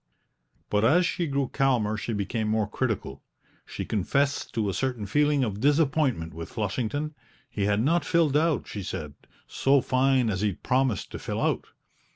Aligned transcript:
But 0.71 0.83
as 0.83 1.05
she 1.05 1.27
grew 1.27 1.47
calmer 1.49 1.95
she 1.95 2.11
became 2.11 2.47
more 2.47 2.67
critical; 2.67 3.21
she 3.67 3.85
confessed 3.85 4.51
to 4.55 4.67
a 4.67 4.73
certain 4.73 5.05
feeling 5.05 5.43
of 5.43 5.59
disappointment 5.59 6.33
with 6.33 6.49
Flushington; 6.49 7.13
he 7.51 7.65
had 7.65 7.83
not 7.83 8.03
filled 8.03 8.35
out, 8.35 8.65
she 8.67 8.81
said, 8.81 9.13
"so 9.45 9.79
fine 9.79 10.31
as 10.31 10.41
he'd 10.41 10.63
promised 10.63 11.11
to 11.11 11.19
fill 11.19 11.39
out." 11.39 11.67